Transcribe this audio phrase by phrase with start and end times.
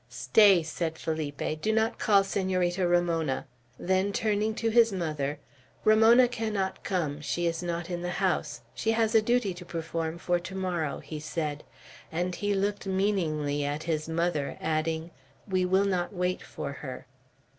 [0.09, 1.61] "Stay," said Felipe.
[1.61, 3.45] "Do not call Senorita Ramona."
[3.77, 5.37] Then, turning to his mother,
[5.83, 7.21] "Ramona cannot come.
[7.21, 8.61] She is not in the house.
[8.73, 11.63] She has a duty to perform for to morrow," he said;
[12.11, 15.11] and he looked meaningly at his mother, adding,
[15.47, 17.05] "we will not wait for her."